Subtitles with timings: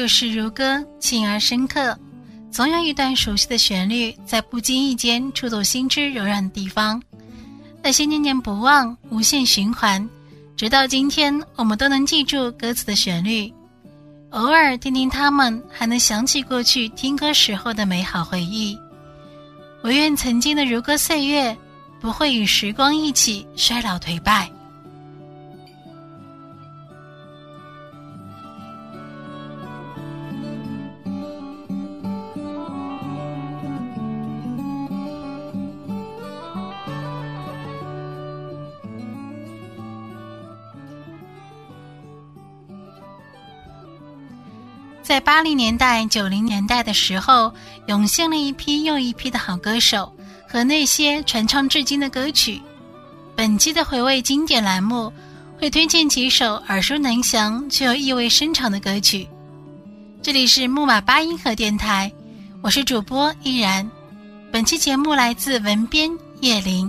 [0.00, 1.94] 旧事如歌，情而深刻，
[2.50, 7.02] 总有一段熟悉的旋律在不经意间触动心之柔软的地方，
[7.82, 10.08] 那些念念不忘，无限循环，
[10.56, 13.52] 直到今天，我们都能记住歌词的旋律。
[14.30, 18.78] 偶尔听听它们，还能想起过去听歌时候的美好回忆。
[19.82, 21.54] 唯愿曾经的如歌岁月，
[22.00, 24.50] 不会与时光一起衰老颓败。
[45.10, 47.52] 在八零年代、九零年代的时候，
[47.86, 50.14] 涌现了一批又一批的好歌手
[50.48, 52.62] 和那些传唱至今的歌曲。
[53.34, 55.12] 本期的回味经典栏目
[55.58, 59.26] 会推荐几首耳熟能详却又意味深长的歌曲。
[60.22, 62.08] 这里是木马八音盒电台，
[62.62, 63.90] 我是主播依然。
[64.52, 66.08] 本期节目来自文编
[66.40, 66.88] 叶林。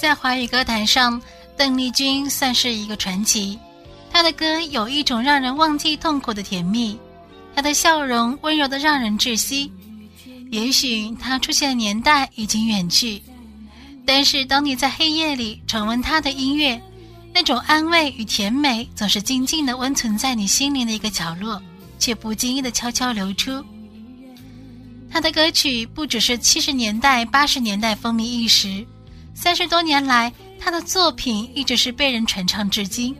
[0.00, 1.20] 在华语歌坛上，
[1.58, 3.58] 邓丽君算是一个传奇。
[4.10, 6.98] 她的歌有一种让人忘记痛苦的甜蜜，
[7.54, 9.70] 她的笑容温柔的让人窒息。
[10.50, 13.20] 也许她出现的年代已经远去，
[14.06, 16.80] 但是当你在黑夜里重温她的音乐，
[17.34, 21.60] 那种安慰与甜美总是静静的温存在你心灵的一个角落，
[21.98, 23.62] 却不经意的悄悄流出。
[25.10, 28.82] 她的歌曲不只是七十年代、八十年代风靡一时。
[29.42, 30.30] 三十多年来，
[30.60, 33.16] 他的作品一直是被人传唱至今。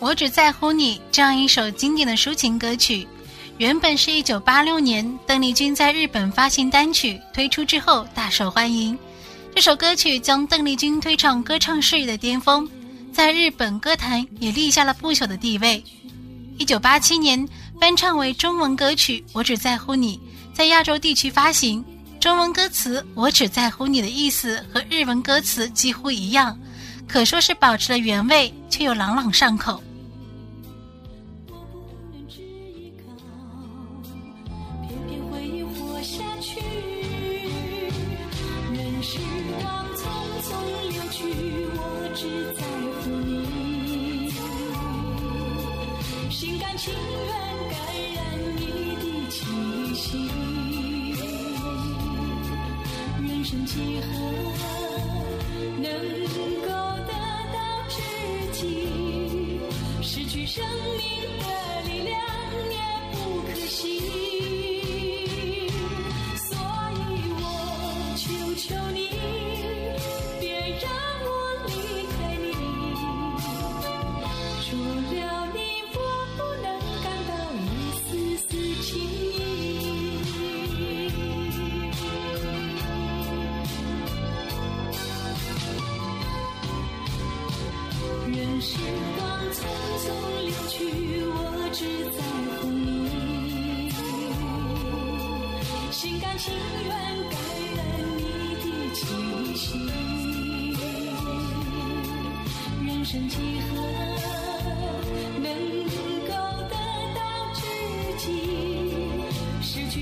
[0.00, 3.06] 我只在乎你这样一首经典的抒情歌曲，
[3.56, 8.96] 原本是一九八六年邓丽君在日本发行单曲推出之后大受欢迎。
[9.54, 12.68] 这首歌曲将邓丽君推上歌唱事业的巅峰，
[13.12, 15.82] 在日本歌坛也立下了不朽的地位。
[16.58, 17.48] 一九八七年
[17.80, 20.16] 翻唱为中文歌曲《我只在乎你》，
[20.56, 21.84] 在亚洲地区发行，
[22.20, 26.56] 中文歌词“我只在乎你”的意思和日文歌词几乎一样，
[27.08, 29.82] 可说是保持了原味，却又朗朗上口。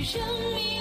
[0.07, 0.21] 生
[0.55, 0.76] 命。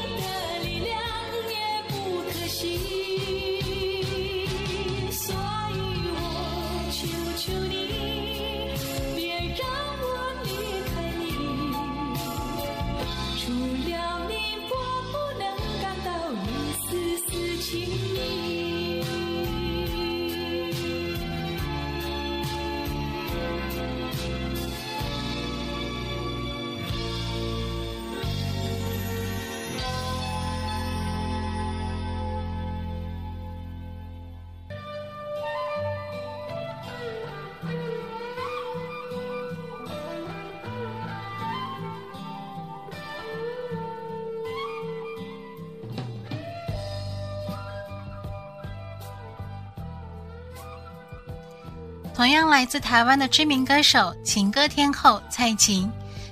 [52.15, 55.91] 同样来自台湾的知名歌手情歌天后蔡琴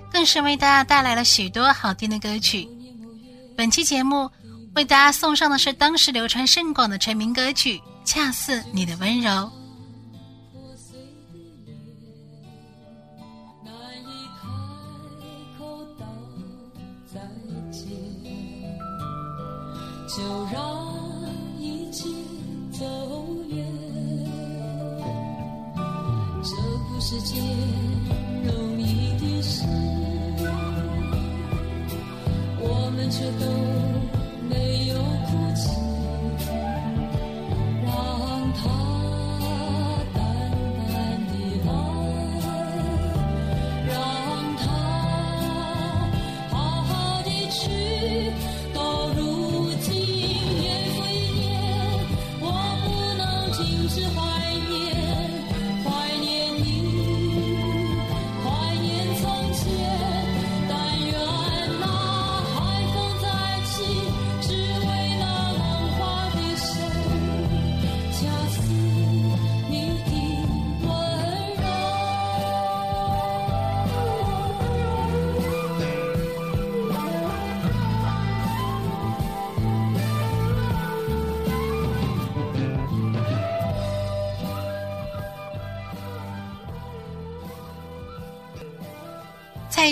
[0.09, 2.65] 更是为大家带来了许多好听的歌曲。
[3.57, 4.29] 本期节目
[4.75, 9.51] 为大家送上的是当时流传甚广的成名歌曲恰似你的温柔。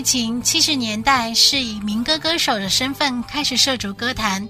[0.02, 4.50] 疫情七十年代是以民歌歌手的身份开始涉足歌坛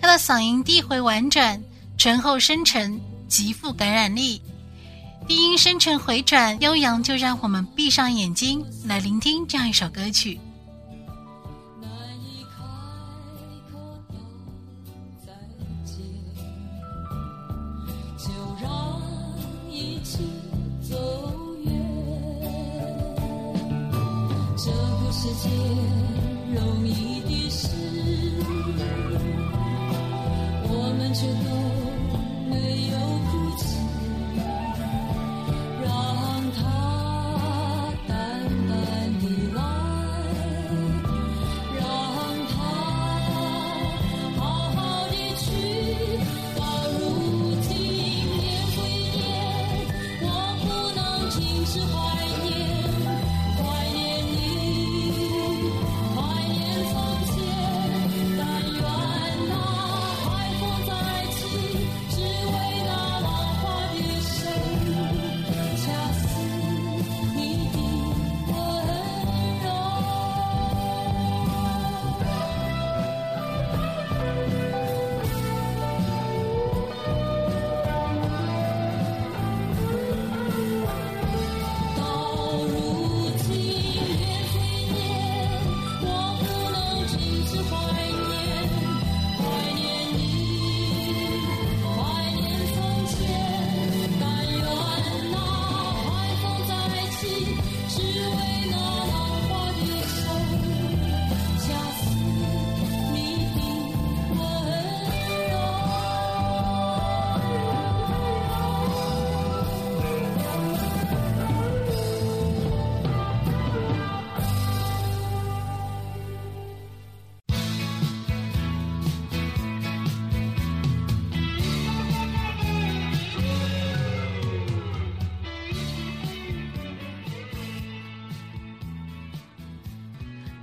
[0.00, 1.62] 他的嗓音低回婉转
[1.98, 2.98] 醇厚深沉
[3.28, 4.40] 极富感染力。
[5.28, 10.40] 低音深沉回转悠扬就让我们闭上眼睛来聆听这样一首歌曲。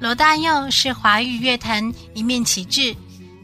[0.03, 2.93] 罗大佑是华语乐坛一面旗帜，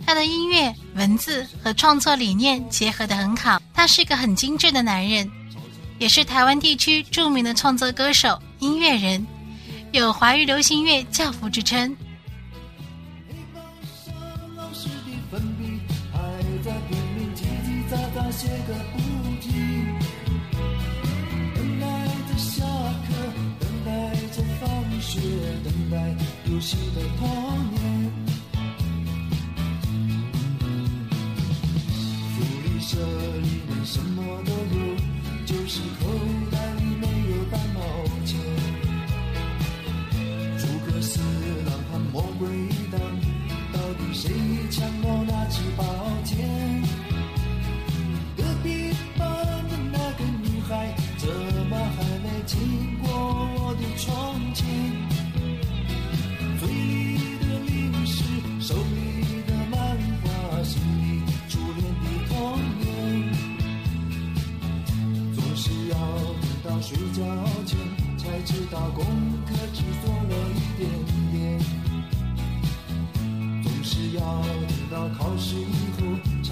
[0.05, 3.61] 他的音乐、文字和创作理念结合得很好。
[3.73, 5.31] 他是个很精致的男人，
[5.99, 9.25] 也是台湾地区著名的创作歌手、音乐人，
[9.93, 11.95] 有华语流行乐教父之称。
[21.55, 21.87] 等待
[22.27, 22.65] 着下
[23.07, 23.13] 课，
[23.61, 23.91] 等待
[24.35, 25.21] 着放学，
[25.63, 26.28] 等待。
[26.59, 27.25] 熟悉的童
[27.71, 28.11] 年。
[32.35, 32.97] 福利社
[33.39, 34.77] 里面什么都有，
[35.45, 35.79] 就是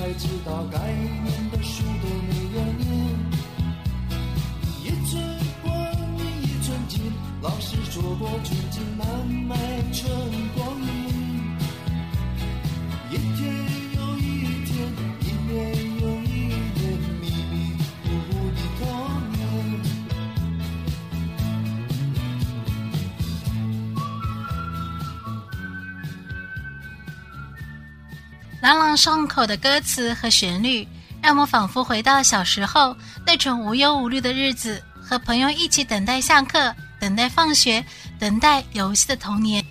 [0.07, 2.76] 才知道该念的书都没有
[28.67, 30.85] 朗朗上口的歌词和旋律，
[31.23, 32.93] 让我仿佛回到小时候
[33.25, 37.81] 那种无忧无虑的日子，和朋友一起等待下课、等待放学、
[38.19, 39.63] 等待游戏的童年。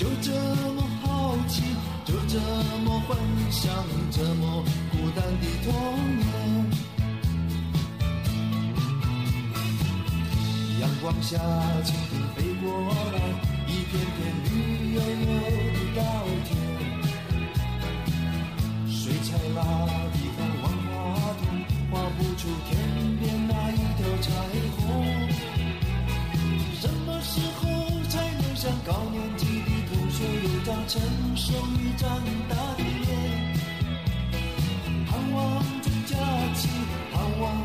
[0.00, 1.60] 就这么好奇，
[2.06, 2.38] 就这
[2.82, 3.18] 么幻
[3.50, 3.70] 想，
[4.10, 5.70] 这么孤单的童
[6.16, 6.24] 年。
[10.80, 11.36] 阳光下，
[11.84, 12.72] 蜻蜓飞过
[13.12, 13.20] 来，
[13.68, 14.50] 一片片绿
[14.94, 15.26] 油油
[15.74, 16.00] 的稻
[16.46, 16.48] 田。
[18.88, 19.60] 水彩蜡
[20.14, 20.88] 笔和万花
[21.36, 21.44] 筒，
[21.90, 22.72] 画不出天
[23.18, 24.32] 边那一条彩
[24.78, 24.80] 虹。
[26.80, 27.68] 什么时候
[28.08, 29.44] 才能像高年级
[30.20, 31.00] 的同学有张成
[31.34, 32.08] 熟与长
[32.48, 33.56] 大的脸？
[35.06, 36.14] 盼望着假
[36.54, 36.68] 期，
[37.12, 37.64] 盼望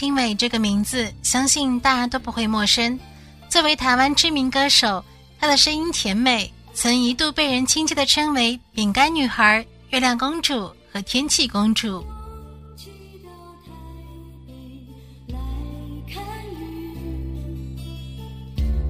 [0.00, 2.98] 庭苇这个名字，相信大家都不会陌生。
[3.50, 5.04] 作为台湾知名歌手，
[5.38, 12.02] 她的声音甜美，曾一度被人亲切地称为“饼干女孩”、“月亮公主”和“天气公主”。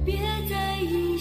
[0.07, 0.17] 别
[0.49, 1.19] 在异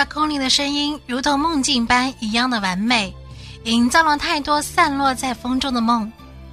[0.00, 3.14] 他空灵的声音如同梦境般一样的完美，
[3.64, 6.10] 营造了太多散落在风中的梦，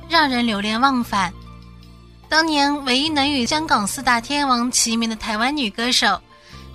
[0.09, 1.31] 让人流连忘返。
[2.27, 6.21] 当年唯一能与香港四大天王齐名的台湾女歌手，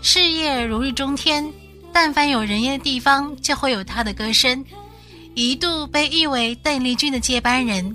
[0.00, 1.47] 事业如日中天，
[1.93, 4.64] 但凡有人烟的地方，就会有她的歌声，
[5.35, 7.95] 一度被誉为邓丽君的接班人。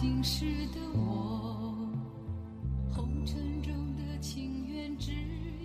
[0.00, 1.76] 年不经事的我，
[2.90, 5.12] 红尘中的情缘，只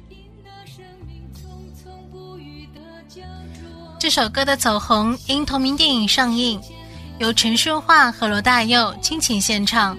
[0.10, 3.22] 因那生命匆匆不语的胶
[3.54, 3.62] 着。
[4.00, 6.60] 这首歌的走红因同名电影上映，
[7.20, 9.98] 由陈淑桦和罗大佑倾情献唱，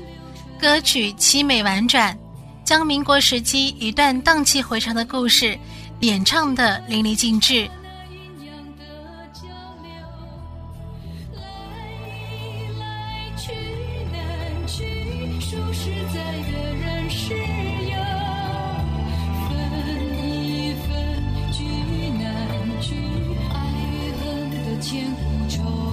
[0.61, 2.17] 歌曲凄美婉转，
[2.65, 5.59] 将民国时期一段荡气回肠的故事
[6.01, 7.69] 演唱的淋漓尽致。
[24.97, 25.86] 恨的千古愁，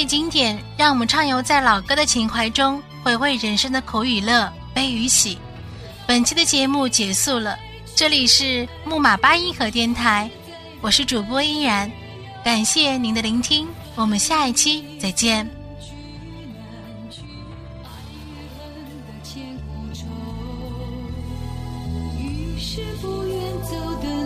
[0.00, 5.36] 味经典，让我们畅游在老歌的情怀中，回味人生的苦与乐、悲与喜。
[6.06, 7.54] 本期的节目结束了，
[7.94, 10.30] 这里是木马八音盒电台，
[10.80, 11.92] 我是主播依然，
[12.42, 15.46] 感谢您的聆听，我们下一期再见。
[15.78, 15.92] 去
[16.56, 16.64] 难
[17.10, 17.20] 去，
[17.84, 17.90] 爱
[18.56, 18.72] 恨
[24.00, 24.19] 的。